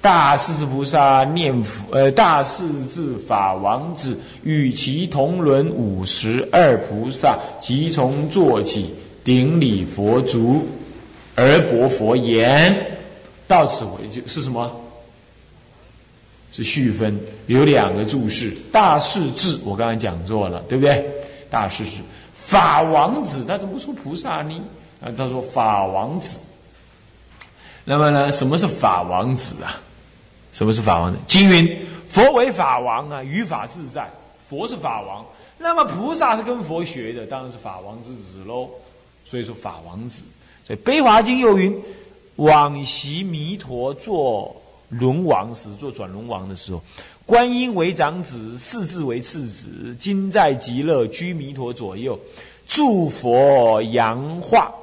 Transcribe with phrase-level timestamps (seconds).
[0.00, 10.66] 大势至菩萨念佛，呃，大势至法王子与其同伦五十二菩萨，即从坐起顶礼佛足，
[11.34, 12.96] 而薄佛言：
[13.48, 14.70] 到此为止是什么？
[16.52, 18.56] 是续分，有两个注释。
[18.72, 21.04] 大势至，我刚才讲过了，对不对？
[21.50, 21.90] 大势至
[22.34, 24.60] 法王子，他怎么不说菩萨呢？
[25.02, 26.38] 啊，他说法王子。
[27.84, 29.80] 那么呢，什么是法王子啊？
[30.58, 31.18] 什么是法王子？
[31.28, 34.10] 经云：佛为法王啊，于法自在。
[34.48, 35.24] 佛是法王，
[35.56, 38.68] 那么菩萨是跟佛学的，当然是法王之子喽。
[39.24, 40.24] 所以说法王子。
[40.66, 41.80] 所以《悲华经》又云：
[42.34, 44.52] 往昔弥陀做
[44.88, 46.82] 轮王时，做转轮王的时候，
[47.24, 52.18] 观音为长子，四智为次子，今在极乐居弥陀左右，
[52.66, 54.74] 祝佛扬化。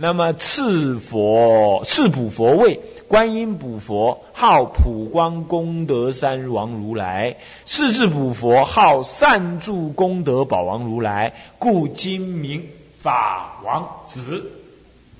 [0.00, 7.34] 那么赐佛赐补佛位，观音补佛号普光功德三王如来，
[7.64, 12.62] 世智补佛号善住功德宝王如来，故今名
[13.00, 14.44] 法王子。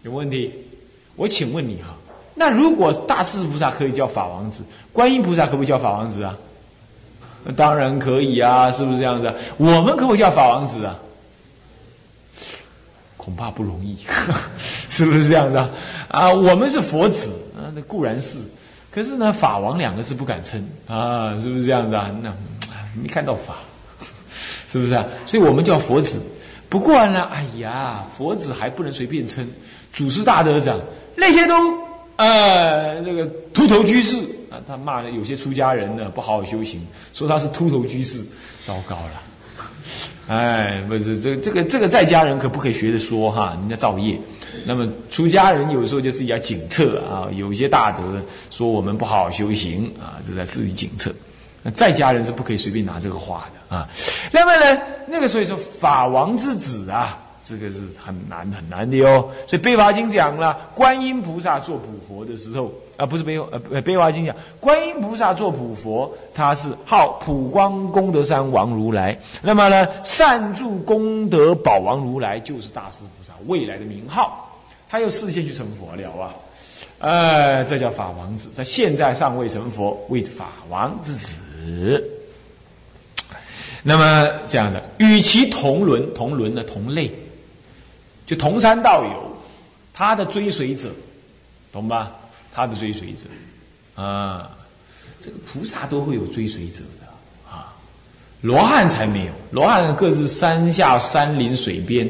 [0.03, 0.53] 有问题？
[1.16, 1.97] 我请问你哈，
[2.34, 6.36] 那如果大势菩萨可以叫法王子，观音菩萨可不可以叫法王子啊？
[7.56, 9.34] 当然可以啊，是不是这样子？
[9.56, 10.98] 我们可不可以叫法王子啊？
[13.16, 13.97] 恐怕不容易，
[14.91, 15.70] 是不是这样的
[16.09, 16.31] 啊？
[16.31, 17.33] 我们是佛子，
[17.79, 18.39] 那固然是，
[18.91, 22.12] 可是呢，法王两个字不敢称啊，是不是这样的？
[22.21, 22.34] 那
[23.01, 23.59] 没看到法，
[24.69, 25.05] 是不是啊？
[25.27, 26.21] 所以我们叫佛子。
[26.69, 29.49] 不过呢，哎呀，佛子还不能随便称。
[29.93, 30.79] 祖师大德讲
[31.15, 31.55] 那些都
[32.17, 34.19] 呃，这个秃头居士
[34.51, 36.84] 啊，他骂的有些出家人呢不好好修行，
[37.15, 38.25] 说他是秃头居士，
[38.65, 39.23] 糟糕了。
[40.27, 43.56] 哎，不是这这个这个在家人可不可以学着说哈？
[43.61, 44.19] 人家造业。
[44.69, 47.27] 那么出家人有时候就自己要警策啊。
[47.33, 48.02] 有一些大德
[48.50, 51.10] 说我们不好好修行啊，就在自己警策。
[51.62, 53.88] 那在家人是不可以随便拿这个话的啊。
[54.30, 59.31] 那么呢，那个所以说法王之子啊，这个是很难很难的哟。
[59.47, 62.70] 所以《悲华经》讲了，观音菩萨做普佛的时候。
[62.98, 69.16] 啊，不是悲呃《悲华经》讲，观音菩萨做普佛，他是号普光功德山王如来。
[69.41, 74.44] 那么呢，善住功德宝王如来就是大势菩萨未来的名号。
[74.88, 76.34] 他又事先去成佛了啊，
[76.99, 78.49] 呃，这叫法王子。
[78.56, 81.34] 他现在尚未成佛，为法王之子。
[83.82, 87.12] 那么这样的，与其同伦，同伦的同类，
[88.26, 89.37] 就同山道友，
[89.94, 90.91] 他的追随者，
[91.72, 92.12] 懂吧？
[92.53, 93.20] 他的追随者，
[93.94, 94.50] 啊，
[95.22, 97.06] 这个菩萨都会有追随者的
[97.49, 97.72] 啊，
[98.41, 102.09] 罗汉才没有，罗汉各自山下山林水边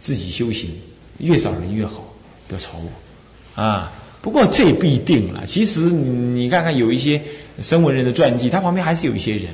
[0.00, 0.80] 自己修行，
[1.18, 2.02] 越少人越好，
[2.50, 3.92] 不要吵我啊。
[4.20, 7.18] 不过这也不一定了，其实你看看有一些
[7.62, 9.46] 声闻人的传记，他旁边还是有一些人，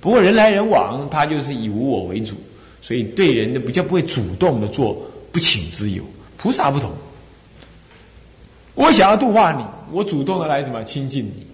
[0.00, 2.34] 不过人来人往，他就是以无我为主，
[2.80, 4.96] 所以对人的比较不会主动的做
[5.30, 6.02] 不请之友。
[6.38, 6.90] 菩萨不同。
[8.74, 9.62] 我想要度化你，
[9.92, 11.46] 我主动的来什么亲近你？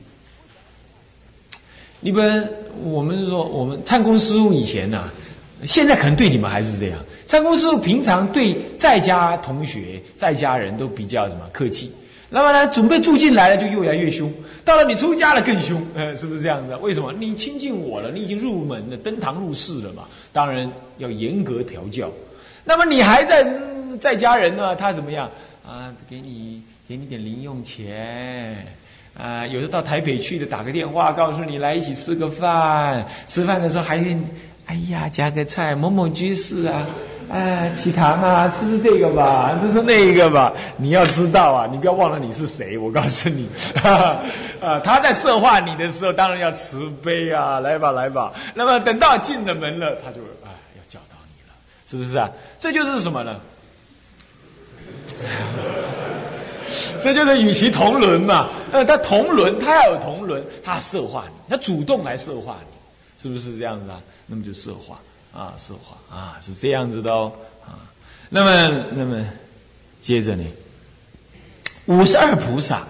[1.98, 2.48] 你们
[2.84, 5.10] 我们说，我们参公师傅以前呐，
[5.62, 6.98] 现在可能对你们还是这样。
[7.26, 11.92] 三公师傅平常对在家同学、在家人都比较什么客气，
[12.28, 14.32] 那么呢，准备住进来了就越来越凶，
[14.64, 16.74] 到了你出家了更凶，呃， 是不是这样子？
[16.76, 17.12] 为什么？
[17.12, 20.04] 你亲近我了，你已经入门了，登堂入室了嘛？
[20.32, 22.10] 当然要严格调教。
[22.64, 23.46] 那么你还在
[24.00, 25.30] 在家人呢，他怎么样
[25.66, 25.92] 啊？
[26.08, 26.62] 给你。
[26.86, 28.66] 给你点零用钱，
[29.18, 33.02] 啊，有的到台北去的，打个电话告诉你来一起吃个饭。
[33.26, 33.96] 吃饭的时候还，
[34.66, 36.86] 哎呀，加个菜，某某居士啊，
[37.30, 40.52] 哎，起堂啊，吃吃这个吧，吃吃那个吧。
[40.76, 42.78] 你要知道啊，你不要忘了你是谁。
[42.78, 43.48] 我告诉你，
[43.82, 48.32] 啊，他在设化你的时候，当然要慈悲啊，来吧，来吧。
[48.54, 51.54] 那么等到进了门了，他就啊要教导你了，
[51.86, 52.30] 是不是啊？
[52.58, 53.36] 这就是什么呢？
[57.02, 64.00] 这就是与其同伦嘛，呃，他同伦，他要有同伦，他色化你，他主动来色化你，是不是这样子啊？
[64.26, 65.00] 那么就色化
[65.32, 67.32] 啊，色化啊，是这样子的哦
[67.64, 67.90] 啊。
[68.28, 69.24] 那么，那么
[70.00, 70.44] 接着呢，
[71.86, 72.86] 五十二菩萨，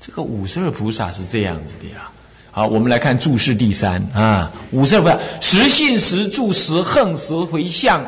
[0.00, 2.10] 这个五十二菩萨是这样子的呀。
[2.50, 8.04] 好，我们来看注释第三啊，五十二菩萨，实信实住实恨实回向，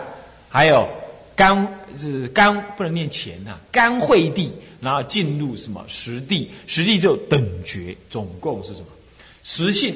[0.48, 0.88] 还有
[1.36, 1.66] 甘
[1.98, 4.52] 是甘不能念钱呐，甘惠地。
[4.80, 6.50] 然后进入什么实地？
[6.66, 8.86] 实地就等觉，总共是什么？
[9.44, 9.94] 实性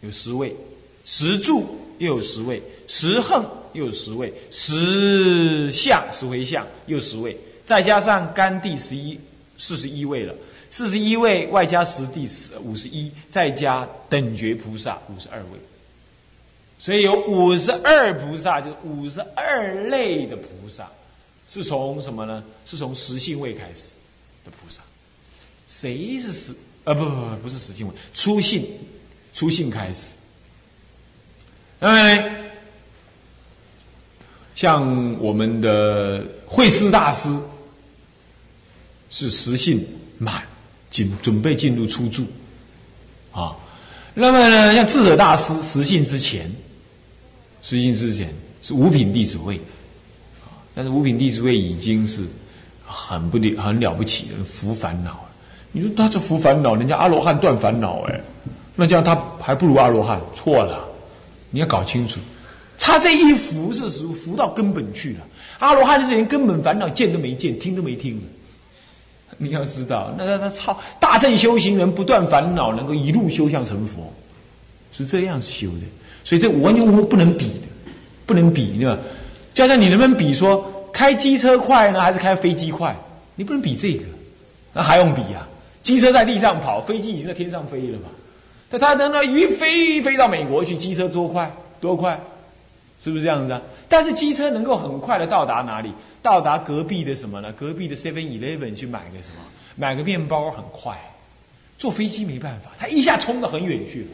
[0.00, 0.56] 有十位，
[1.04, 9.18] 十住又有十位，十横又有十位，十相十回向又十位，再加上甘地十一
[9.58, 10.34] 四十一位了。
[10.70, 12.26] 四十一位外加十地
[12.62, 15.58] 五十一，再加等觉菩萨五十二位，
[16.78, 20.90] 所以有五十二菩萨，就是五十二类的菩萨，
[21.46, 22.42] 是从什么呢？
[22.64, 23.90] 是从实性位开始
[24.46, 24.80] 的菩萨。
[25.68, 26.52] 谁是实？
[26.84, 28.66] 啊，不不不，不是实性位，初性，
[29.34, 30.06] 初性开始。
[31.82, 32.32] 哎，
[34.54, 37.28] 像我们的慧思大师
[39.10, 39.86] 是实性
[40.18, 40.42] 满。
[40.92, 42.26] 进准备进入初住，
[43.32, 43.56] 啊，
[44.12, 46.54] 那么呢，像智者大师实性之前，
[47.62, 48.30] 实性之前
[48.60, 49.58] 是五品弟子位，
[50.74, 52.26] 但是五品弟子位已经是
[52.86, 55.30] 很不了很了不起的服烦恼了。
[55.72, 58.20] 你说他这服烦恼，人家阿罗汉断烦恼，哎，
[58.76, 60.20] 那这样他还不如阿罗汉？
[60.34, 60.86] 错了，
[61.52, 62.18] 你要搞清楚，
[62.76, 65.20] 他这一服是属服到根本去了。
[65.60, 68.22] 阿罗汉是连根本烦恼见都没见，听都没听了。
[69.36, 74.12] 你要知道，那他操大圣修行人不断烦恼，能够一路修向成佛，
[74.90, 75.82] 是这样修的。
[76.24, 77.68] 所以这完全不能比的，
[78.26, 78.98] 不能比，对吧？
[79.54, 82.96] 就像你能不能比说开机车快呢，还是开飞机快？
[83.34, 84.04] 你不能比这个，
[84.72, 85.46] 那还用比啊？
[85.82, 88.08] 机车在地上跑，飞机已经在天上飞了嘛？
[88.72, 91.54] 但他能那一飞飞到美国去，机车多快？
[91.78, 92.18] 多快？
[93.04, 93.60] 是不是这样子啊？
[93.88, 95.92] 但是机车能够很快的到达哪里？
[96.22, 97.52] 到达隔壁的什么呢？
[97.52, 99.44] 隔壁的 Seven Eleven 去买个什么？
[99.76, 100.98] 买个面包很快。
[101.78, 104.06] 坐飞机没办法，他一下冲得很远去了。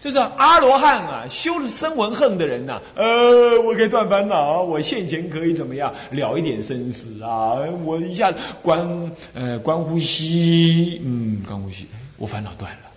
[0.00, 7.54] 就是阿罗汉啊，修了生闻恨的人呐，呃，我可以断烦恼，我现前可以怎么样了一点生死啊？
[7.84, 11.86] 我一下观呃观呼吸，嗯，观呼吸，
[12.16, 12.89] 我烦恼断了，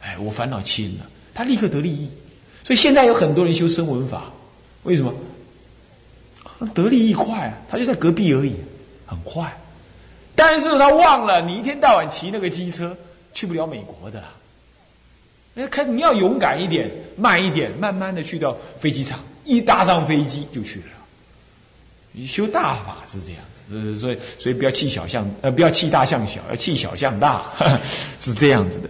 [0.00, 2.08] 哎，我烦恼轻了，他立刻得利益。
[2.64, 4.24] 所以现在有很多人修声闻法，
[4.82, 5.12] 为什么？
[6.74, 8.54] 得利益快啊，他就在隔壁而已，
[9.06, 9.56] 很快。
[10.34, 12.96] 但是他忘了，你一天到晚骑那个机车，
[13.32, 14.22] 去不了美国的。
[15.54, 20.86] 那开你要勇敢一点，慢一点，慢慢的去到飞机场，一搭上飞机就去了。
[22.12, 23.42] 你修大法是这样，
[23.72, 27.44] 呃，所以所以不要气小象，呃，不要气大象小，要气小象大，
[28.20, 28.88] 是这样子的。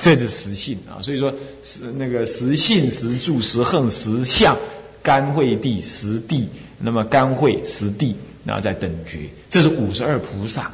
[0.00, 4.56] 这是实性啊，所以说是那个实性、实住、实恨、实相，
[5.02, 6.48] 甘慧地、实地。
[6.80, 8.14] 那么甘慧实地，
[8.44, 10.70] 然后再等觉，这是五十二菩萨。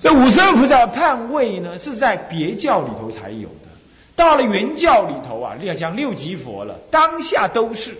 [0.00, 3.68] 这五十二菩萨的判位呢，是在别教里头才有的。
[4.16, 7.94] 到了原教里头啊，要讲六级佛了，当下都是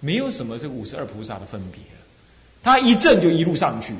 [0.00, 1.80] 没有什么这五十二菩萨的分别。
[2.62, 3.94] 他一证就一路上去，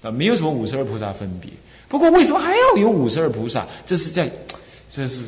[0.00, 1.50] 啊，没有什么五十二菩萨分别。
[1.88, 3.66] 不过为什么还要有五十二菩萨？
[3.86, 4.30] 这是在，
[4.90, 5.20] 这是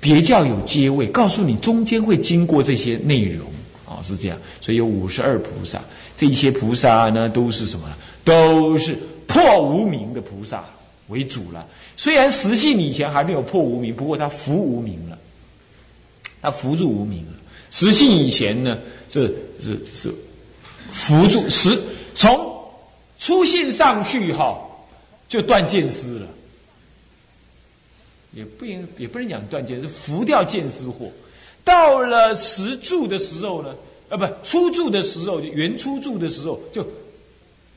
[0.00, 3.46] 别教有阶位，告诉你中间会经过这些内容。
[3.86, 5.80] 哦，是这样，所以有五十二菩萨，
[6.16, 7.86] 这一些菩萨呢，都是什么？
[8.24, 8.96] 都是
[9.26, 10.64] 破无明的菩萨
[11.08, 11.66] 为主了。
[11.96, 15.18] 虽然实性以前还没有破无明，不过他伏无明了，
[16.40, 17.32] 他伏住无明了。
[17.70, 18.78] 实性以前呢，
[19.10, 20.14] 是是是
[20.90, 21.78] 伏住实，
[22.14, 22.54] 从
[23.18, 24.58] 初性上去哈，
[25.32, 26.26] 就断见思了，
[28.34, 31.08] 也不应也不能讲断见，是伏掉见思惑。
[31.64, 33.74] 到了实住的时候呢，
[34.10, 36.86] 啊，不，初住的时候，原初住的时候，就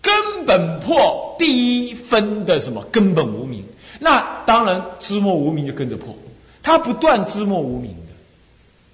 [0.02, 3.64] 根本破第一分的什么根本无名。
[4.02, 6.14] 那当然知末无名就跟着破，
[6.62, 7.96] 他不断知末无名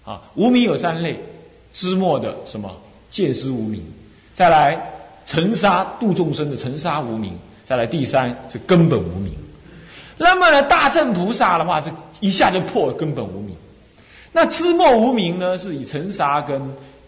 [0.05, 1.19] 的，啊，无名有三类，
[1.74, 2.71] 知末的什么
[3.09, 3.83] 见思无名，
[4.35, 4.79] 再来
[5.25, 7.35] 尘沙度众生的尘沙无名，
[7.71, 9.33] 再来第三是根本无名。
[10.17, 13.55] 那么呢，大乘菩萨的话是一下就破根本无名。
[14.33, 16.61] 那知末无名呢，是以尘沙跟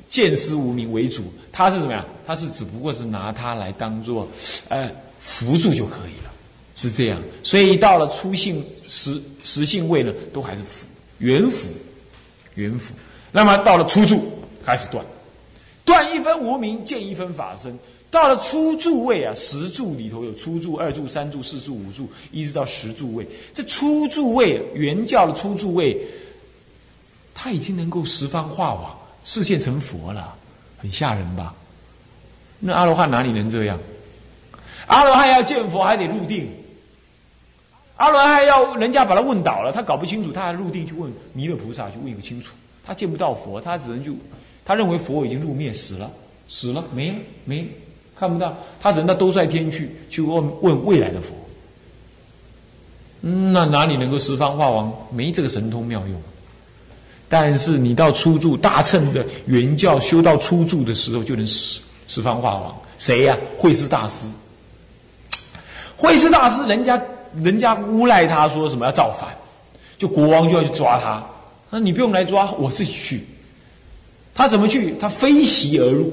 [0.08, 2.06] 见思无名为主，它是怎么样？
[2.26, 4.26] 它是只不过是拿它来当做，
[4.70, 4.90] 呃，
[5.20, 6.32] 辅助就可以了，
[6.78, 7.20] 是这样。
[7.44, 11.68] 所以到了初性实实性位呢，都还是辅元辅
[12.56, 12.94] 元辅。
[13.34, 14.32] 那么到了初住
[14.66, 15.04] 开始断，
[15.84, 17.78] 断一分无名，见一分法身。
[18.14, 23.28] 到了初住位啊，十住里头有初住、二住、三住、四住、五住，一直到十住位。
[23.52, 26.00] 这初住位原教的初住位。
[27.34, 30.36] 他已经能够十方化网，视现成佛了，
[30.78, 31.56] 很吓人吧？
[32.60, 33.80] 那阿罗汉哪里能这样？
[34.86, 36.48] 阿罗汉要见佛还得入定，
[37.96, 42.54] 阿罗汉要人家把他问倒了，他搞不清楚，他还入定去问弥勒菩萨去问一个清楚。
[42.86, 44.14] 他见不到佛，他只能就
[44.64, 46.12] 他认为佛已经入灭死了，
[46.48, 47.16] 死了没了
[47.46, 47.68] 没了
[48.24, 51.36] 看不到，他只能到兜率天去去问问未来的佛。
[53.20, 54.94] 那哪里能够十方化王？
[55.12, 56.22] 没这个神通妙用。
[57.28, 62.74] 但是你到初住大乘的原教修到初住的时候，就能十十方化王。
[62.98, 63.38] 谁呀？
[63.58, 64.24] 慧师大师。
[65.98, 67.02] 慧师大师，人家
[67.36, 69.36] 人家诬赖他说什么要造反，
[69.98, 71.22] 就国王就要去抓他。
[71.70, 73.26] 那你不用来抓，我自己去。
[74.34, 74.96] 他怎么去？
[75.02, 76.12] 他飞袭而入，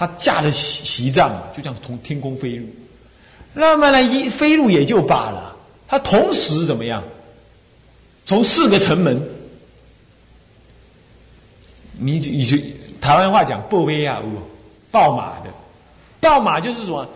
[0.00, 2.64] 他驾着席席帐，就这样从天空飞入。
[3.52, 5.54] 那么呢，一飞入也就罢了，
[5.86, 7.02] 他同时怎么样？
[8.24, 9.20] 从四个城门，
[11.98, 12.56] 你你就
[12.98, 14.22] 台湾话讲“报威啊”，
[14.90, 15.50] 报马的，
[16.18, 17.06] 报马就是什么，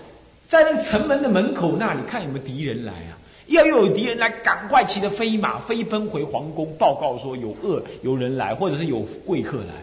[0.47, 3.17] 在那城门的门口那里看有没有敌人来啊？
[3.47, 9.75] 要又有敌人来，赶快骑着飞马飞奔回皇宫，报告说有恶有人来，或者是有贵客来。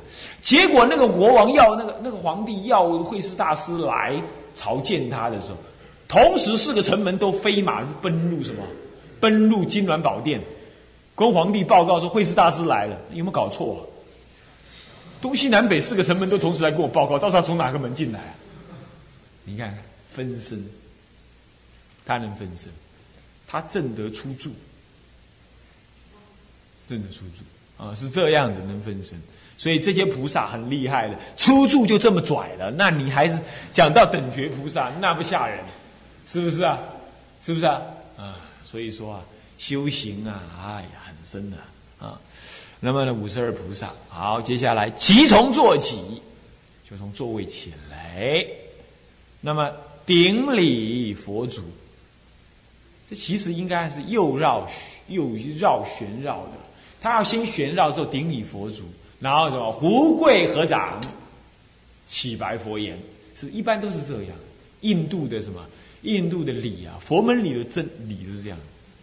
[0.41, 4.20] 结果那个国王要那个那个皇帝要会师大师来
[4.56, 5.58] 朝见他的时候，
[6.08, 8.63] 同时四个城门都飞马奔入什么？
[9.20, 10.41] 奔入金銮宝殿，
[11.15, 12.98] 跟皇帝报告说会师大师来了。
[13.12, 13.88] 有没有搞错？
[15.22, 18.34] 东西南北四个城门都同时来跟我报告，到时候从哪个门进来啊？
[19.44, 19.77] 你看
[20.10, 20.68] 分身，
[22.08, 22.72] 他能分身。
[23.51, 24.50] 他正得出住，
[26.88, 29.20] 正得出住啊，是这样子能分身，
[29.58, 32.72] 所以这些菩萨很厉害的，出住就这么拽了。
[32.72, 33.38] 那你还是
[33.74, 35.60] 讲到等觉菩萨，那不吓人，
[36.25, 36.79] 是不是啊？
[37.43, 37.81] 是不是啊？
[38.15, 39.25] 啊，所以说啊，
[39.58, 41.58] 修行啊，哎呀，很深的
[42.00, 42.17] 啊。
[42.79, 46.22] 那么呢，五十二菩萨，好，接下来即从坐起，
[46.89, 48.46] 就从座位起来，
[49.41, 49.70] 那么
[50.05, 51.63] 顶礼佛祖。
[53.12, 54.65] 这其实应该是又绕
[55.10, 56.51] 又绕旋绕的，
[57.01, 58.84] 他要先旋绕之后顶礼佛祖，
[59.20, 61.01] 然后什么胡跪合掌，
[62.08, 62.98] 起白佛言，
[63.36, 64.32] 是一般都是这样。
[64.80, 65.62] 印度的什么？
[66.03, 68.58] 印度的礼啊，佛门里的真礼就是这样。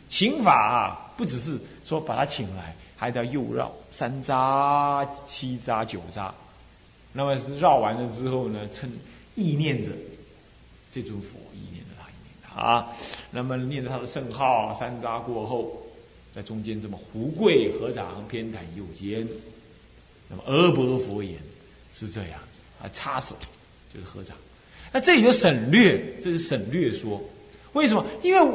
[0.08, 6.30] 请法啊，不只是说把他请来，还得要右绕三匝、七匝、九匝。
[7.12, 8.90] 那么是绕完了之后呢，称
[9.34, 9.90] 意念着
[10.90, 11.38] 这尊佛，
[12.58, 12.86] 啊。
[13.30, 15.82] 那么念着他的圣号，三匝过后，
[16.34, 19.26] 在中间这么胡跪合掌，偏袒右肩。
[20.28, 21.34] 那么阿婆佛言
[21.94, 23.34] 是这样子，啊，插手
[23.94, 24.36] 就是合掌。
[24.92, 27.22] 那这里就省略，这是省略说，
[27.72, 28.04] 为什么？
[28.22, 28.54] 因为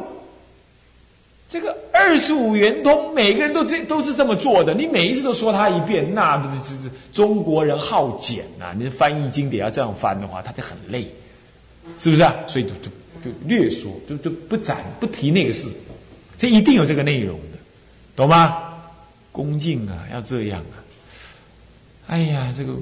[1.48, 4.74] 这个二十五圆通，每个人都这都是这么做的。
[4.74, 8.74] 你每一次都说他一遍，那不是这这中国人好简呐？
[8.76, 11.06] 你翻译经典要这样翻的话，他就很累，
[11.98, 12.34] 是不是啊？
[12.46, 12.90] 所以就就。
[13.24, 15.66] 就略说，就就不展不提那个事，
[16.36, 17.58] 这一定有这个内容的，
[18.14, 18.58] 懂吗？
[19.32, 20.76] 恭敬啊，要这样啊！
[22.06, 22.74] 哎呀，这个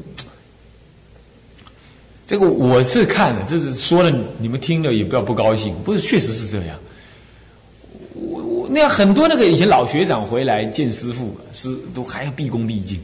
[2.26, 6.78] 这个我是看了，这是说了，你们听了也不要不高兴，不是，确实是这样。
[8.14, 13.00] 我我那样很多那个以前老学长回来见师傅，师都还要毕恭毕敬，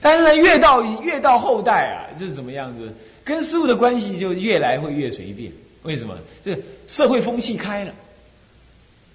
[0.00, 2.92] 但是呢，越到越到后代啊，这是怎么样子？
[3.22, 5.52] 跟师傅的关系就越来会越随便。
[5.82, 6.14] 为什么？
[6.44, 6.56] 这
[6.86, 7.92] 社会风气开了，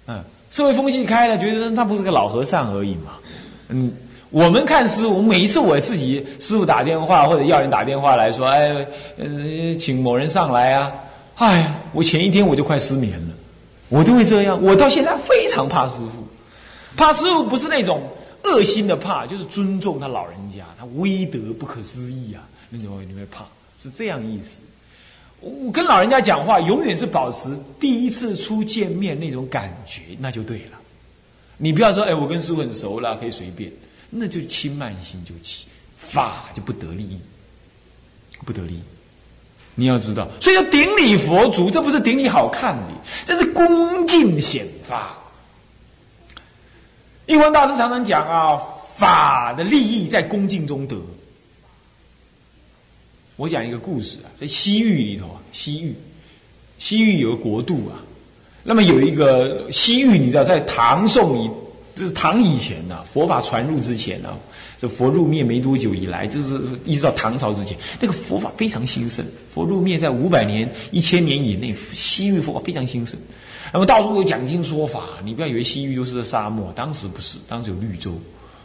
[0.06, 3.12] 嗯，社会风气开了，觉得他不是个老和尚而已嘛。
[3.68, 3.92] 嗯，
[4.30, 8.86] 我们看师傅，每一次我自己师傅打电话或者要人打电话来说，哎，
[9.18, 10.92] 呃，请某人上来啊，
[11.36, 13.34] 哎呀，我前一天我就快失眠了，
[13.88, 14.60] 我都会这样。
[14.62, 16.26] 我到现在非常怕师傅，
[16.96, 18.02] 怕师傅不是那种
[18.44, 23.44] 恶心的怕，就是尊重他老人家，他威德不可思议啊，那你会你会怕，
[23.82, 24.58] 是这样意思。
[25.44, 27.48] 我跟老人家讲话，永远是保持
[27.78, 30.80] 第一次初见面那种感觉，那就对了。
[31.56, 33.70] 你不要说，哎，我跟师傅很熟了，可以随便，
[34.10, 35.66] 那就轻慢心就起，
[35.98, 37.18] 法就不得利益，
[38.44, 38.80] 不得利益。
[39.74, 42.92] 你要知道，所以要顶礼佛祖，这不是顶礼好看的，
[43.24, 45.14] 这是恭敬显发。
[47.26, 48.60] 印光大师常常讲啊，
[48.94, 50.96] 法的利益在恭敬中得。
[53.36, 55.94] 我讲一个故事啊，在西域里头啊，西域，
[56.78, 57.98] 西域有个国度啊，
[58.62, 61.50] 那么有一个西域，你知道，在唐宋以，
[61.96, 64.38] 这是唐以前呐，佛法传入之前啊，
[64.78, 69.24] 这佛入灭没多久以来，就是一直到唐朝之前，那个佛法非常兴盛。
[69.50, 73.18] 佛入灭在五百年、一千年以内，西域佛法非常兴盛。
[73.72, 78.12] 那么到处有讲经说法，你不要以为西域都是沙漠，当时不是，当时有绿洲，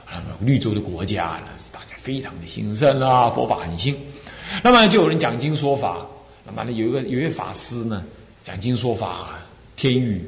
[0.05, 3.95] 啊，绿洲的国家，那是大家非常的兴盛啊，佛法很兴。
[4.63, 6.05] 那么就有人讲经说法，
[6.45, 8.03] 那么呢有一个有一位法师呢
[8.43, 9.29] 讲经说法，
[9.75, 10.21] 天雨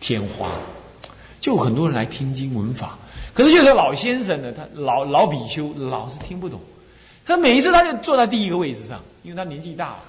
[0.00, 0.50] 天花，
[1.40, 2.98] 就很多人来听经闻法。
[3.34, 6.60] 可是就是老先生呢，他老老比丘老是听不懂。
[7.24, 10.02] 他每一次他就坐在第一个位置上，因为他年纪大了，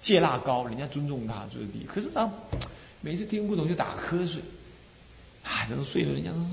[0.00, 1.84] 戒腊高，人家尊重他坐在第一。
[1.84, 2.30] 可是他
[3.00, 4.40] 每次听不懂就打瞌睡，
[5.42, 6.46] 啊，这都睡了，人家说，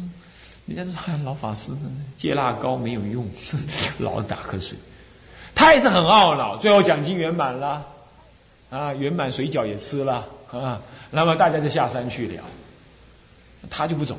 [0.66, 1.72] 人家说哎，老法师
[2.16, 3.28] 戒腊高没有用，
[4.00, 4.76] 老打瞌睡。
[5.58, 7.84] 他也是很懊恼，最后奖金圆满了，
[8.70, 10.80] 啊，圆满水饺也吃了，啊。
[11.10, 12.44] 那么大家就下山去了，
[13.68, 14.16] 他就不走。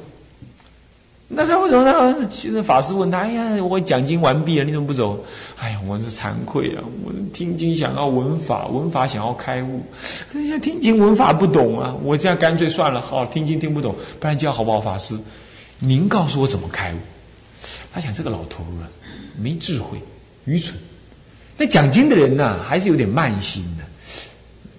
[1.28, 2.26] 那他为什么呢？
[2.26, 5.22] 其实法师问他：“哎呀，我讲经完毕了，你怎么不走？”
[5.60, 6.82] 哎呀，我是惭愧啊！
[7.04, 9.82] 我听经想要闻法，闻法想要开悟，
[10.32, 11.94] 可是听经闻法不懂啊！
[12.02, 14.80] 我这样干脆算了，好听经听不懂，不然叫好不好？
[14.80, 15.16] 法师，
[15.78, 16.96] 您告诉我怎么开悟？
[17.92, 18.88] 他想这个老头啊，
[19.38, 19.98] 没智慧，
[20.46, 20.74] 愚蠢。
[21.58, 23.84] 那讲经的人呢，还是有点慢心的，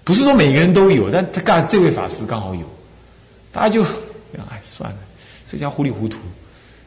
[0.03, 2.65] 不是说每个人都有，但他刚这位法师刚好有，
[3.51, 4.97] 大家就哎算了，
[5.45, 6.17] 这叫糊里糊涂。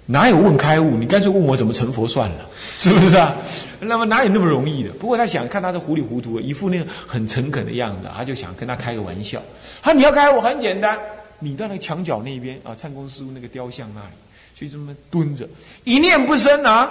[0.06, 0.96] 哪有问开悟？
[0.96, 3.37] 你干脆问我怎么成佛算了， 是不是啊？
[3.80, 4.90] 那么哪有那么容易的？
[4.94, 9.40] 不过他想看他的糊里糊涂，一副那个很诚恳的样子，他就想跟他开个玩笑。
[9.80, 10.99] 他你要开悟很简单，
[11.38, 14.16] 你到那个墙角那边啊，灿公师傅那个雕像那里，
[14.54, 15.46] 就这么蹲着，
[15.84, 16.90] 一念不生啊，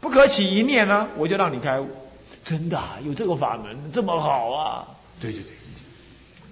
[0.00, 1.88] 不可起一念啊，我就让你开悟。
[2.44, 4.86] 真的有这个法门这么好啊？
[5.20, 5.50] 对对对，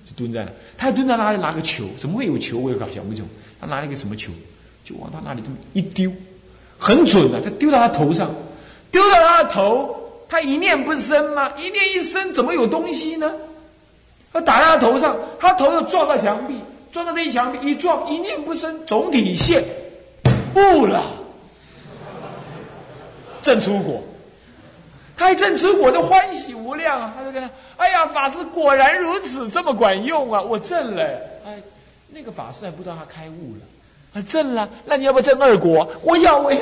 [0.06, 0.50] 就蹲在那。
[0.78, 2.58] 他蹲在那里拿个球，怎么会有球？
[2.58, 3.26] 我也搞想不懂。
[3.60, 4.30] 他拿了一个什么球？
[4.84, 6.10] 就往他那里这么一丢，
[6.78, 8.30] 很准的，他丢到他头上，
[8.90, 9.94] 丢到他的头，
[10.28, 11.52] 他一念不生吗？
[11.58, 13.32] 一念一生，怎么有东西呢？
[14.32, 16.54] 他打在他头上，他头又撞到墙壁，
[16.92, 19.62] 撞到这一墙壁，一撞一念不生，总体现
[20.54, 21.04] 悟了，
[23.42, 24.02] 正出果。
[25.20, 27.12] 他一正出果就欢喜无量啊！
[27.14, 30.40] 他就跟他，哎呀，法师果然如此，这么管用啊！
[30.40, 31.04] 我正了，
[31.44, 31.58] 哎，
[32.08, 33.60] 那个法师还不知道他开悟了。
[34.14, 35.86] 啊，正了，那你要不要正二果？
[36.02, 36.58] 我要，我要。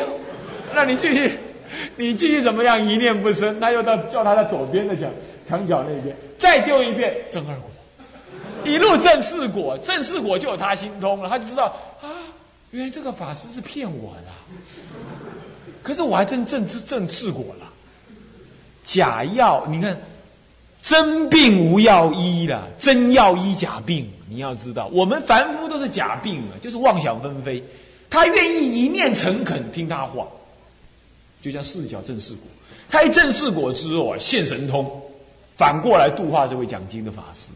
[0.74, 1.38] 那你继续，
[1.94, 2.84] 你继续怎么样？
[2.84, 5.08] 一念不生，他又到叫他在左边的墙
[5.46, 7.70] 墙角那边再丢一遍正二果，
[8.64, 11.66] 一路正四果，正四果就有他心通了，他就知道
[12.02, 12.10] 啊，
[12.72, 14.58] 原来这个法师是骗我的。
[15.80, 17.67] 可是我还真正正四果了，
[18.88, 19.96] 假药，你看。
[20.80, 24.08] 真病无药医的，真药医假病。
[24.28, 27.62] 你要知道，我们凡夫都是假病啊，就是妄想纷飞。
[28.08, 30.26] 他愿意一念诚恳听他话，
[31.42, 32.42] 就像四角正四果。
[32.88, 34.88] 他一正四果之后啊，现神通，
[35.56, 37.50] 反过来度化这位讲经的法师。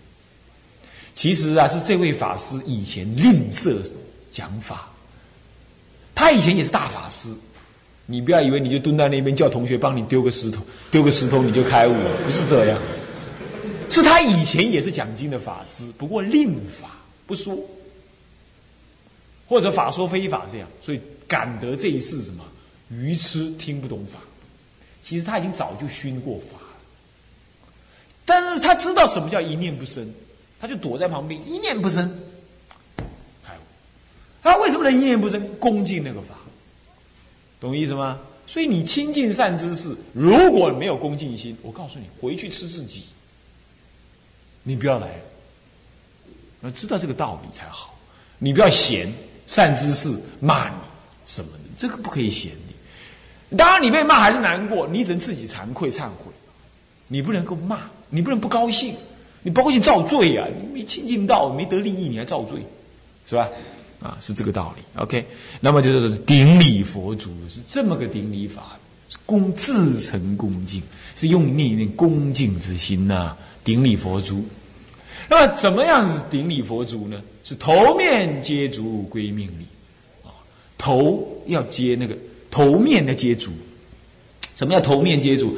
[1.15, 3.79] 其实啊，是这位法师以前吝啬
[4.33, 4.91] 讲法。
[6.15, 7.29] 他以前也是大法师，
[8.07, 12.81] 你不要以为你就蹲在那边叫同学帮你丢个石头，丢个石头你就开悟了，不是这样。
[13.89, 16.91] 是他以前也是讲经的法师，不过令法
[17.27, 17.57] 不说，
[19.47, 22.45] 或者法说非法这样，所以感得这一世什么
[22.91, 24.19] 愚痴听不懂法。
[25.03, 27.69] 其实他已经早就熏过法了，
[28.25, 30.09] 但是他知道什么叫一念不生，
[30.61, 32.09] 他就躲在旁边一念不生，
[33.45, 33.61] 开悟。
[34.43, 35.45] 他为什么能一念不生？
[35.59, 36.37] 恭敬那个法，
[37.63, 38.19] 懂意思吗？
[38.45, 43.05] 所以你亲近善知识，如果没有恭敬心，我告诉你，回去吃自己。
[44.65, 45.09] 你不要来，
[46.63, 47.97] 要知道这个道理才好。
[48.39, 49.11] 你不要嫌
[49.47, 50.75] 善知识骂你
[51.27, 53.57] 什么的，这个不可以嫌你。
[53.57, 56.33] 当然，你被骂还是难过，你只能自己惭愧忏悔。
[57.07, 57.79] 你不能够骂，
[58.11, 58.97] 你不能不高兴，
[59.43, 60.49] 你不高兴造罪啊！
[60.49, 62.61] 你没亲近道，没得利益，你还造罪，
[63.29, 63.49] 是吧？
[64.03, 64.83] 啊，是这个道理。
[65.01, 65.25] OK，
[65.61, 68.79] 那么就是顶礼佛祖是这么个顶礼法，
[69.25, 70.83] 恭自诚恭敬，
[71.15, 73.37] 是用念念恭敬之心呐。
[73.65, 74.45] 顶礼佛珠，
[75.31, 77.23] 那么怎么样是顶礼佛珠呢？
[77.45, 79.67] 是头面接足归命礼，
[80.25, 80.31] 啊，
[80.77, 82.17] 头要接那个
[82.51, 83.53] 头面的接足。
[84.57, 85.57] 什么叫头面接足？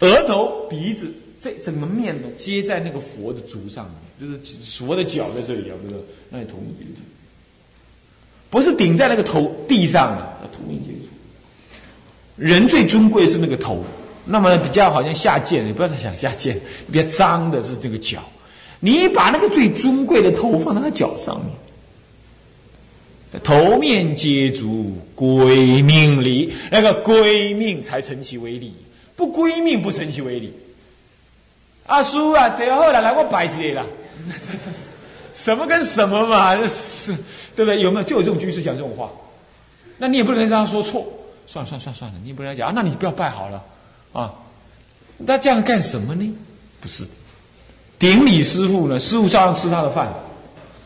[0.00, 3.88] 额头、鼻子这整个面呢，接在那个佛的足上
[4.18, 5.94] 面，就是佛的脚在这里啊，不是？
[6.30, 7.00] 那你头面接足，
[8.54, 11.08] 不是顶在那个头地上的，头面接足。
[12.36, 13.84] 人最尊贵是那个头。
[14.24, 16.56] 那么比较好像下贱，你不要再想下贱，
[16.90, 18.20] 比较脏的是这个脚。
[18.78, 21.38] 你把那个最尊贵的头放在他脚上
[23.32, 28.72] 面，头面接足归命礼，那个归命才成其为礼，
[29.16, 30.52] 不归命不成其为礼。
[31.86, 33.86] 阿叔啊，最后了，来我摆起来了。
[34.46, 34.93] 这这是
[35.34, 36.56] 什么跟什么嘛？
[36.56, 37.12] 这是
[37.54, 37.80] 对不对？
[37.80, 39.10] 有没有就有这种居士讲这种话？
[39.98, 41.06] 那你也不能让他说错。
[41.46, 42.72] 算了算了算了算了，你也不能讲啊。
[42.74, 43.62] 那你不要拜好了。
[44.12, 44.32] 啊，
[45.18, 46.34] 那这样干什么呢？
[46.80, 47.04] 不是，
[47.98, 48.98] 顶礼师傅呢？
[48.98, 50.12] 师傅照样吃他的饭，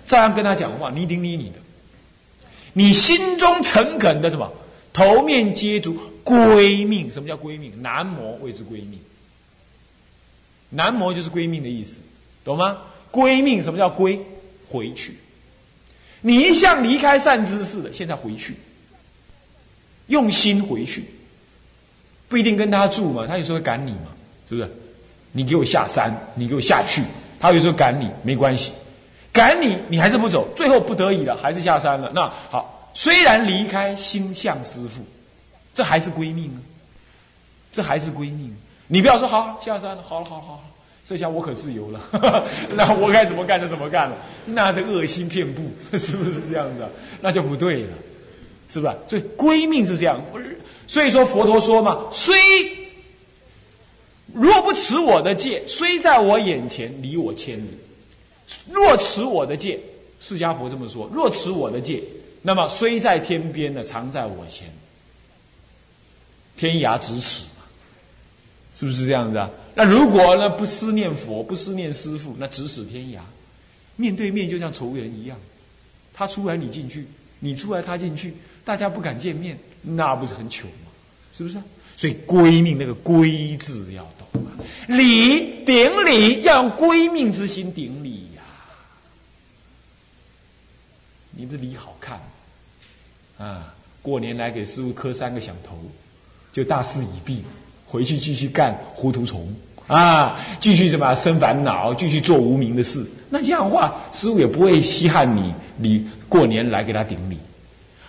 [0.06, 0.90] 照样跟他讲话。
[0.90, 1.56] 你顶礼你的，
[2.72, 4.50] 你心中诚恳的什么？
[4.92, 7.12] 头面接足归命。
[7.12, 7.72] 什么叫归命？
[7.82, 8.98] 南摩谓之归命。
[10.70, 11.98] 南摩就是归命的意思，
[12.44, 12.78] 懂吗？
[13.10, 14.20] 归命什么叫归？
[14.68, 15.16] 回去。
[16.20, 18.54] 你一向离开善知识的，现在回去，
[20.08, 21.04] 用心回去。
[22.28, 24.08] 不一定跟他住嘛，他有时候赶你嘛，
[24.48, 24.70] 是不是？
[25.32, 27.02] 你给我下山，你给我下去，
[27.38, 28.72] 他有时候赶你，没关系，
[29.32, 32.10] 赶你，你还是不走，最后不得已了，还是下山了。
[32.14, 35.02] 那好，虽然离开心向师父，
[35.72, 36.60] 这还是归命啊，
[37.72, 38.54] 这还是归命。
[38.88, 40.60] 你不要说好下山了，好了，好了，好了，
[41.08, 42.44] 这下我可自由了，
[42.76, 45.62] 那我该怎么干就怎么干了，那是恶心遍布，
[45.96, 46.86] 是不是这样子？
[47.22, 47.88] 那就不对了，
[48.68, 48.94] 是不是？
[49.08, 50.22] 所以归命是这样，
[50.86, 52.36] 所以说佛陀说嘛，虽
[54.34, 57.70] 若不持我的戒，虽在我眼前离我千里；
[58.70, 59.80] 若持我的戒，
[60.20, 62.02] 释迦佛这么说，若持我的戒，
[62.42, 64.68] 那么虽在天边呢，常在我前，
[66.58, 67.48] 天涯咫尺嘛。
[68.74, 69.50] 是不是这样子啊？
[69.78, 73.20] 那如果呢不思念佛，不思念师父，那咫尺天涯，
[73.94, 75.38] 面对面就像仇人一样。
[76.12, 77.06] 他出来你进去，
[77.38, 80.90] 你出来他进去，大家不敢见面，那不是很糗吗？
[81.32, 81.58] 是不是？
[81.96, 84.50] 所以归命那个归字要懂啊，
[84.88, 88.42] 礼顶礼要用归命之心顶礼呀。
[91.30, 92.20] 你不是礼好看
[93.38, 93.72] 啊？
[94.02, 95.78] 过年来给师傅磕三个响头，
[96.50, 97.44] 就大事已毕。
[97.86, 99.54] 回去继续干糊涂虫
[99.88, 100.38] 啊！
[100.60, 103.04] 继续什么生烦恼，继续做无名的事。
[103.28, 105.52] 那这样的话，师傅也不会稀罕你。
[105.76, 107.36] 你过年来给他顶礼，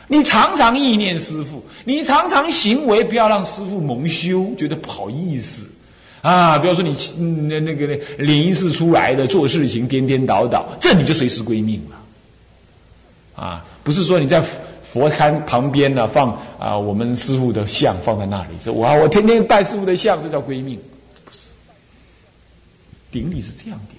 [0.07, 5.63] 你常常意念师傅，你常常行为不要让师傅蒙羞，觉得不好意思
[6.21, 6.59] 啊！
[6.59, 6.93] 比如说你
[7.47, 13.65] 那那个那灵事出来的做事情颠颠倒倒，这你就随时归命了啊！
[13.83, 14.43] 不是说你在。
[14.91, 20.79] 佛龛旁边呢，放啊我们师傅的像放在那里，说我我天天拜师傅的像，这叫归命，
[23.11, 23.97] 顶礼是这样顶，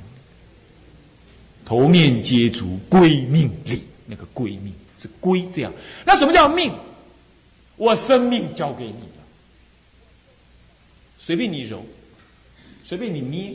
[1.64, 5.72] 头面接足归命礼，那个归命是归这样。
[6.04, 6.72] 那什么叫命？
[7.76, 9.24] 我生命交给你了，
[11.18, 11.82] 随便你揉，
[12.84, 13.54] 随便你捏，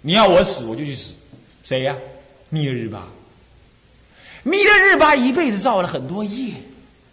[0.00, 1.12] 你要我死我就去死，
[1.62, 1.94] 谁呀？
[2.48, 3.06] 弥勒日巴。
[4.42, 6.54] 弥勒日巴一辈子造了很多业，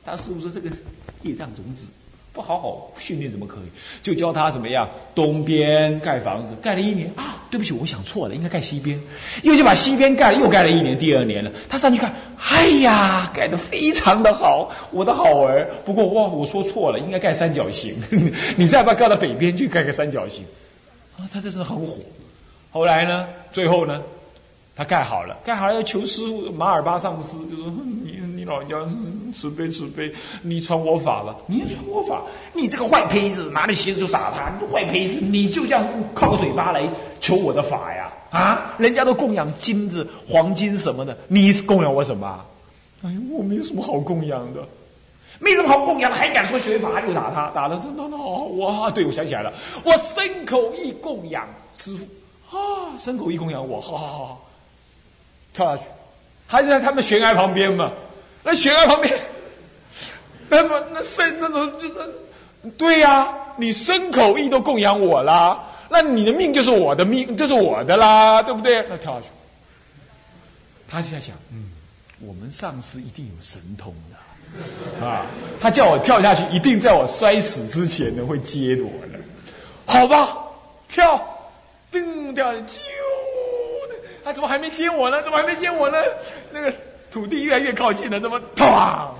[0.05, 0.69] 他师傅说这个
[1.23, 1.85] 业障种子
[2.37, 3.69] 不好好训练怎么可以？
[4.03, 9.01] 就教他怎么样东边盖房子，盖了一年啊，对不起，我想错了，应该盖西边，
[9.41, 15.67] 又就把西边盖，又盖了一年，第二年了，他上去看，哎呀，盖的非常的好，我的好儿。
[15.83, 17.95] 不过哇，我说错了，应该盖三角形，
[18.55, 20.45] 你再把盖到北边去盖个三角形
[21.17, 21.97] 啊，他这是很火。
[22.69, 24.01] 后来呢，最后呢？
[24.75, 27.73] 他盖好了，盖好了要求师傅马尔巴上师，就说
[28.03, 28.75] 你你老人家
[29.31, 30.11] 慈悲慈悲，
[30.41, 32.21] 你传我法了，你传我法，
[32.53, 36.87] 你这个坏胚子，拿着鞋子就打他，你坏胚子，你就这样靠个嘴巴来
[37.21, 38.11] 求我的法呀？
[38.29, 42.45] 啊，人家都供养金子、黄金什么的，你供养我什么？
[43.03, 44.67] 哎呀，我没有什么好供养的，
[45.39, 46.99] 没什么好供养的，还敢说学法？
[47.01, 52.05] 就打他，打了，那那好，我对我想起来了，我牲口一供养师傅
[52.57, 54.43] 啊，牲口一供养我，好好好。
[55.53, 55.83] 跳下去，
[56.45, 57.91] 还是在他们悬崖旁边嘛？
[58.49, 59.13] 那悬崖旁边，
[60.47, 60.81] 那什么？
[60.93, 61.95] 那生那种就是，
[62.77, 68.85] 对呀，你身口意都供养我啦，那你的命就是我的命，就是我的啦，对不对？
[68.89, 69.27] 那跳下去，
[70.89, 71.73] 他是在想，嗯，
[72.21, 75.25] 我们上司一定有神通的啊！
[75.59, 79.19] 他叫我跳下去，一定在我摔死之前呢会接我的，
[79.85, 80.37] 好吧？
[80.87, 81.21] 跳，
[81.91, 82.79] 噔掉下去。
[84.23, 85.21] 他怎么还没接我呢？
[85.21, 85.97] 怎么还没接我呢？
[86.51, 86.73] 那个
[87.11, 88.65] 土地越来越靠近了，怎么砰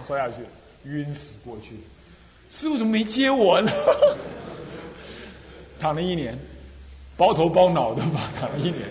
[0.05, 0.35] 摔下去，
[0.85, 1.75] 晕死过去。
[2.49, 3.71] 师傅怎么没接我呢？
[5.79, 6.37] 躺了一年，
[7.15, 8.81] 包头包脑的吧，躺了一年。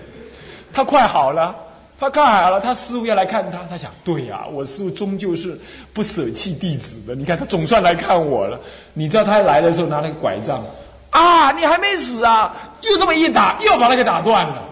[0.73, 1.55] 他快好了，
[1.99, 3.65] 他看好了，他师傅要来看他。
[3.65, 5.59] 他想，对呀，我师傅终究是
[5.93, 7.15] 不舍弃弟子的。
[7.15, 8.61] 你看他总算来看我了。
[8.93, 10.63] 你知道他来的时候拿那个拐杖
[11.11, 12.55] 啊，你还没死啊？
[12.83, 14.63] 又这么一打，又把他给打断了。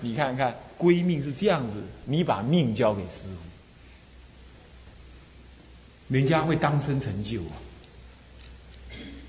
[0.00, 3.24] 你看看，归命是这样子，你把命交给师
[6.08, 7.52] 傅，人家会当生成就啊，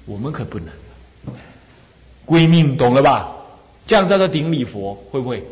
[0.05, 0.69] 我们可不能。
[2.25, 3.35] 归命懂了吧？
[3.87, 5.43] 这样叫做顶礼佛，会不会？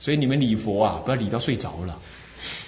[0.00, 2.00] 所以你们礼佛啊，不要礼到睡着了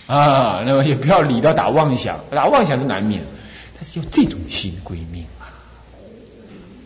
[0.06, 3.24] 啊，那么也不要礼到打妄想，打妄想是难免，
[3.74, 5.48] 但是要这种心归命啊，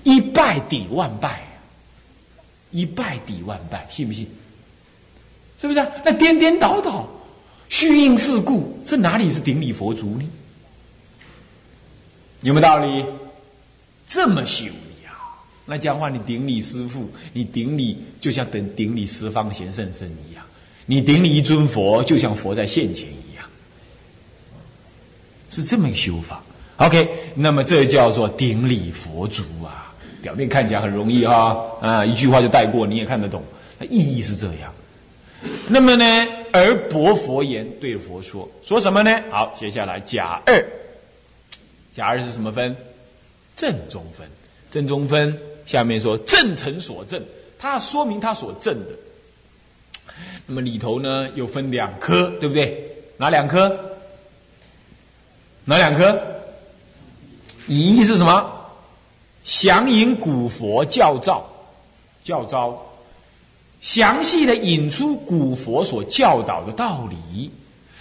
[0.05, 1.43] 一拜抵万拜。
[2.73, 4.29] 一拜抵万拜，信不信？
[5.61, 5.87] 是不是？
[6.05, 7.09] 那颠颠倒倒、
[7.69, 10.29] 虚应事故，这哪里是顶礼佛祖呢？
[12.43, 13.05] 有没有道理？
[14.07, 14.67] 这么修
[15.05, 15.11] 呀？
[15.65, 20.45] 那讲话，你顶礼师父，你顶礼就像等顶礼十方贤圣僧一样，
[20.85, 23.45] 你顶礼一尊佛，就像佛在现前一样，
[25.51, 26.43] 是这么一个修法。
[26.77, 29.95] OK，那么这叫做顶礼佛祖啊。
[30.23, 33.43] 表面看起来很容易啊，啊，一句话就带过，你也看得懂。
[33.79, 34.73] 那意义是这样，
[35.69, 36.05] 那么呢，
[36.53, 39.21] 而薄佛言对佛说，说什么呢？
[39.31, 40.65] 好，接下来甲二，
[41.93, 42.75] 甲二是什么分？
[43.57, 44.29] 正中分。
[44.71, 47.23] 正中分下面说正成所正，
[47.59, 48.91] 它说明它所正的。
[50.47, 52.89] 那么里头呢又分两颗，对不对？
[53.17, 53.77] 哪两颗？
[55.65, 56.21] 哪两颗？
[57.67, 58.53] 一是什么？
[59.45, 61.45] 降引古佛教照，
[62.23, 62.86] 教招，
[63.81, 67.51] 详细的引出古佛所教导的道理。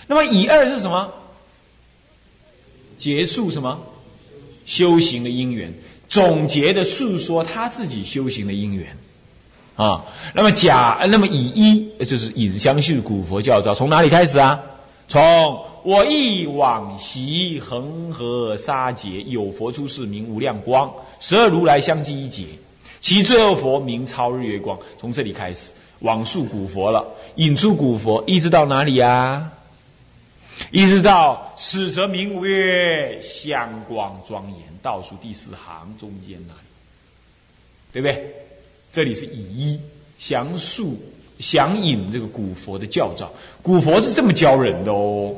[0.08, 1.12] 那么以二是什么？
[2.98, 3.80] 结束什么？
[4.66, 5.74] 修行的因缘，
[6.10, 8.98] 总结的诉说他自己修行的因缘。
[9.76, 14.60] 啊，那么甲，那么乙一就是引相续古佛教照，从哪里开始啊？
[15.08, 15.22] 从
[15.84, 20.92] 我忆往昔恒河沙劫，有佛出世名无量光。
[21.20, 22.46] 十二如来相继一劫，
[23.02, 24.78] 其最后佛名超日月光。
[25.00, 27.06] 从这里开始，往述古佛了，
[27.36, 29.52] 引出古佛，一直到哪里呀？
[30.72, 36.60] 一直到始则名无月，香光庄严，倒数第四行中间那里，
[37.92, 38.34] 对不对？
[38.92, 39.80] 这里是以一
[40.18, 40.98] 详述
[41.40, 43.30] 详引这个古佛的教照，
[43.62, 45.36] 古佛是这么教人的哦。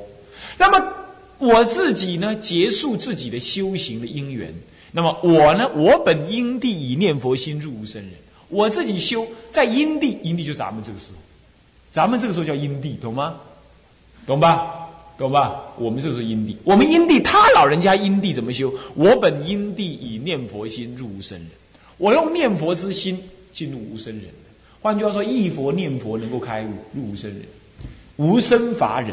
[0.56, 0.93] 那么
[1.39, 4.54] 我自己呢，结束自己的修行的因缘。
[4.91, 5.69] 那么我呢？
[5.76, 8.12] 我本因地以念佛心入无生人。
[8.50, 11.17] 我自己修在因地，因地就咱们这个时候，
[11.91, 13.36] 咱们这个时候叫因地，懂吗？
[14.26, 14.88] 懂吧？
[15.17, 15.63] 懂吧？
[15.78, 18.73] 我们这是因地，我们因地，他老人家因地怎么修？
[18.95, 21.47] 我本因地以念佛心入无生人。
[21.97, 23.21] 我用念佛之心
[23.54, 24.26] 进入无生人。
[24.82, 27.41] 换句话说，一佛念佛能够开悟入无生人。
[28.15, 29.12] 无生法忍，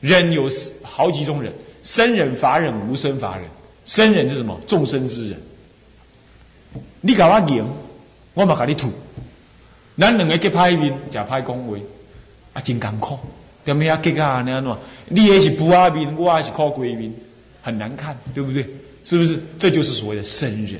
[0.00, 0.48] 忍有
[0.82, 3.44] 好几种忍：生忍、法忍、无生法忍。
[3.88, 4.60] 生人是什么？
[4.66, 5.40] 众生之人。
[7.00, 7.66] 你搞我赢，
[8.34, 8.92] 我嘛给你吐。
[9.98, 11.76] 咱两个结拍面，假拍讲话，
[12.52, 13.18] 啊，真艰苦。
[13.64, 13.88] 对不对
[14.20, 14.44] 啊？
[15.08, 17.12] 你也是不阿面，我也是靠鬼面，
[17.62, 18.64] 很难看，对不对？
[19.04, 19.38] 是不是？
[19.58, 20.78] 这就是所谓的生忍，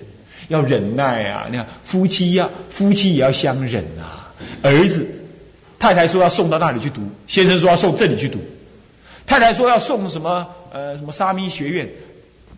[0.48, 1.48] 要忍耐啊！
[1.50, 4.32] 你看夫妻呀，夫妻也要相忍啊。
[4.62, 5.06] 儿子，
[5.78, 8.38] 太太说要送到那里去读，先生说要送这里去读。
[9.26, 10.46] 太太说要送什么？
[10.72, 11.88] 呃，什么沙弥学院？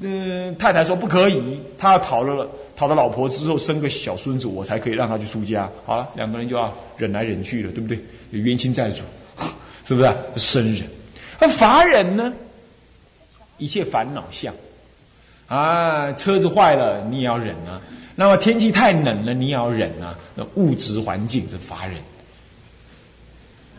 [0.02, 5.70] 嗯，太太说不可以，他要讨了讨了老婆之后生个小孙子，我才可以让他去出家。
[5.84, 7.98] 好了，两个人就要忍来忍去了，对不对？
[8.30, 9.02] 有冤亲债主，
[9.84, 10.16] 是不是？
[10.36, 10.84] 生忍，
[11.38, 12.32] 那法忍呢？
[13.58, 14.54] 一切烦恼相
[15.48, 17.78] 啊，车子坏了你也要忍啊。
[18.14, 20.18] 那么天气太冷了你也要忍啊。
[20.34, 21.96] 那物质环境是法忍，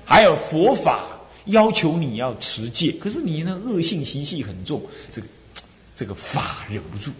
[0.05, 1.05] 还有佛法
[1.45, 4.79] 要求你要持戒，可是你那恶性习气很重，
[5.12, 5.27] 这个。
[5.95, 7.12] 这个法忍不住，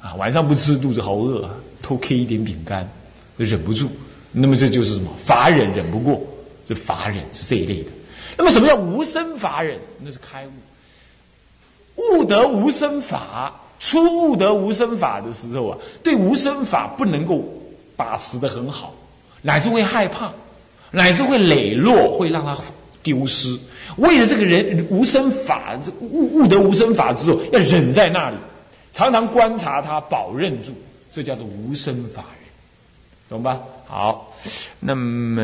[0.00, 1.48] 啊，晚上不吃肚子好饿，
[1.80, 2.88] 偷 K 一点饼干，
[3.36, 3.90] 忍不住。
[4.32, 5.10] 那么这就是什么？
[5.24, 6.20] 法忍忍不过，
[6.66, 7.90] 这法忍是这一类的。
[8.36, 9.78] 那么什么叫无生法忍？
[10.02, 17.44] 那是开悟，悟得无生法，初悟得无生法的时候啊，对无生法不能够
[17.96, 18.94] 把持的很好，
[19.42, 20.32] 乃至会害怕，
[20.90, 22.56] 乃至会磊落，会让他
[23.02, 23.58] 丢失。
[23.98, 28.36] 为了这个人无生法，悟悟得无生法之后，要忍在那里，
[28.94, 30.72] 常常观察他，保任住，
[31.12, 32.48] 这叫做无生法人，
[33.28, 33.60] 懂吧？
[33.86, 34.32] 好，
[34.78, 35.42] 那么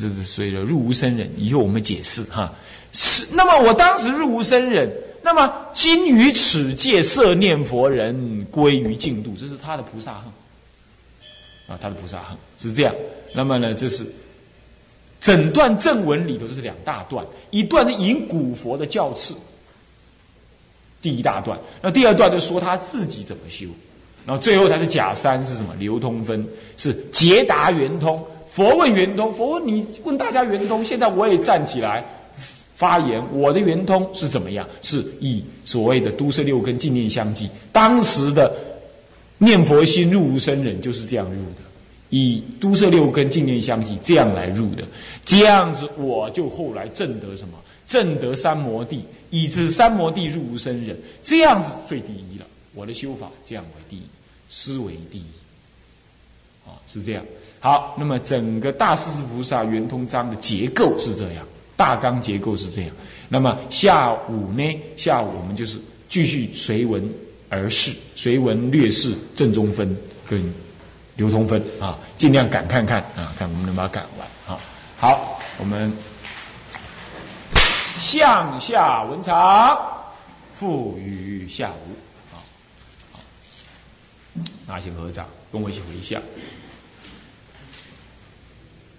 [0.00, 2.52] 这是所以说入无生忍，以后我们解释哈。
[2.92, 4.90] 是，那么我当时入无生忍，
[5.22, 10.32] 那么今于此界设念佛人归于净土，这是他的菩萨行
[11.68, 12.94] 啊，他的菩萨行是这样。
[13.34, 14.06] 那么呢，这是。
[15.30, 19.32] 整段正文里头就是两大段，一段是引古佛的教次，
[21.00, 23.66] 第一大段；那第二段就说他自己怎么修，
[24.26, 25.72] 然后最后他的假三是什么？
[25.78, 26.44] 流通分
[26.76, 32.04] 是捷达圆通，佛问圆通，佛问你问大家圆通，现在我也站起来
[32.74, 34.66] 发言，我的圆通是怎么样？
[34.82, 38.52] 是以所谓的都摄六根净念相继，当时的
[39.38, 41.69] 念佛心入无生忍就是这样入的。
[42.10, 44.84] 以都摄六根净念相继这样来入的，
[45.24, 47.54] 这样子我就后来证得什么？
[47.88, 52.46] 证得三摩地，以至三摩地入无生忍，这样子最第一了。
[52.72, 54.02] 我的修法这样为第一，
[54.48, 55.24] 思为第一，
[56.64, 57.24] 啊，是这样。
[57.58, 61.44] 好，那么整个大势至菩萨圆通章的结构是这样，
[61.76, 62.90] 大纲结构是这样。
[63.28, 64.62] 那么下午呢？
[64.96, 65.76] 下午我们就是
[66.08, 67.02] 继续随文
[67.48, 69.96] 而释，随文略释正中分
[70.28, 70.40] 跟。
[71.20, 74.58] 流通分啊，尽量赶看看啊，看我们能把它赶完啊。
[74.96, 75.92] 好，我们
[77.98, 79.78] 向下文长
[80.54, 81.94] 赋予下午
[82.32, 82.40] 啊。
[84.66, 86.22] 拿起合掌，跟我一起回向。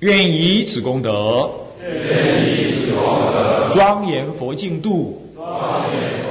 [0.02, 1.50] 愿以此功德，
[1.82, 3.04] 愿以此功
[3.34, 6.31] 德，庄严佛净土，庄严佛净土，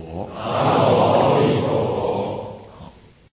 [0.63, 1.20] Amen.